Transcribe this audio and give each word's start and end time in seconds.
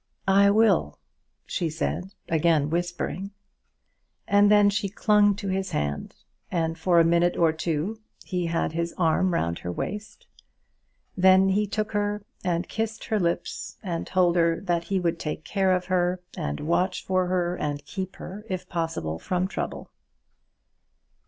"I 0.27 0.49
will," 0.49 0.97
she 1.45 1.69
said, 1.69 2.09
again 2.27 2.71
whispering; 2.71 3.29
and 4.27 4.49
then 4.49 4.71
she 4.71 4.89
clung 4.89 5.35
to 5.35 5.47
his 5.49 5.69
hand, 5.73 6.15
and 6.49 6.75
for 6.75 6.99
a 6.99 7.03
minute 7.05 7.37
or 7.37 7.53
two 7.53 7.99
he 8.25 8.47
had 8.47 8.71
his 8.71 8.95
arm 8.97 9.31
round 9.31 9.59
her 9.59 9.71
waist. 9.71 10.25
Then 11.15 11.49
he 11.49 11.67
took 11.67 11.91
her, 11.91 12.23
and 12.43 12.67
kissed 12.67 13.03
her 13.03 13.19
lips, 13.19 13.77
and 13.83 14.07
told 14.07 14.37
her 14.37 14.59
that 14.61 14.85
he 14.85 14.99
would 14.99 15.19
take 15.19 15.43
care 15.45 15.71
of 15.71 15.85
her, 15.85 16.19
and 16.35 16.61
watch 16.61 17.05
for 17.05 17.27
her, 17.27 17.55
and 17.55 17.85
keep 17.85 18.15
her, 18.15 18.43
if 18.49 18.67
possible, 18.67 19.19
from 19.19 19.47
trouble. 19.47 19.91